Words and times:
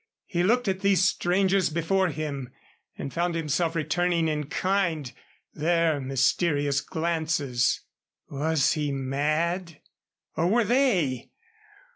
He 0.25 0.41
looked 0.41 0.67
at 0.67 0.79
these 0.79 1.07
strangers 1.07 1.69
before 1.69 2.07
him 2.07 2.49
and 2.97 3.13
found 3.13 3.35
himself 3.35 3.75
returning 3.75 4.27
in 4.27 4.45
kind 4.47 5.13
their 5.53 6.01
mysterious 6.01 6.81
glances. 6.81 7.81
Was 8.27 8.73
he 8.73 8.91
mad? 8.91 9.79
Or 10.35 10.47
were 10.47 10.63
they? 10.63 11.29